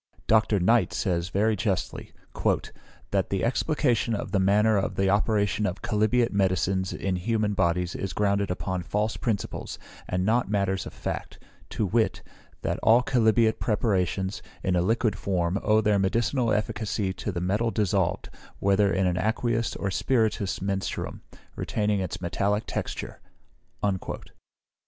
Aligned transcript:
Dr. 0.25 0.59
Knight 0.59 0.93
says 0.93 1.29
very 1.29 1.55
justly, 1.55 2.11
"that 3.11 3.29
the 3.29 3.43
explication 3.45 4.15
of 4.15 4.31
the 4.31 4.39
manner 4.39 4.75
of 4.75 4.95
the 4.95 5.11
operation 5.11 5.67
of 5.67 5.83
chalybeate 5.83 6.31
medicines 6.33 6.91
in 6.91 7.17
human 7.17 7.53
bodies 7.53 7.93
is 7.93 8.11
grounded 8.11 8.49
upon 8.49 8.81
false 8.81 9.15
principles, 9.15 9.77
and 10.09 10.25
not 10.25 10.49
matters 10.49 10.87
of 10.87 10.93
fact; 10.95 11.37
to 11.69 11.85
wit, 11.85 12.23
that 12.63 12.79
all 12.81 13.03
chalybeate 13.03 13.59
preparations, 13.59 14.41
in 14.63 14.75
a 14.75 14.81
liquid 14.81 15.15
form, 15.15 15.59
owe 15.61 15.81
their 15.81 15.99
medicinal 15.99 16.51
efficacy 16.51 17.13
to 17.13 17.31
the 17.31 17.39
metal 17.39 17.69
dissolved, 17.69 18.31
whether 18.57 18.91
in 18.91 19.05
an 19.05 19.17
aqueous 19.17 19.75
or 19.75 19.91
spirituous 19.91 20.59
menstruum, 20.63 21.21
retaining 21.55 21.99
its 21.99 22.19
metallic 22.19 22.63
texture." 22.65 23.19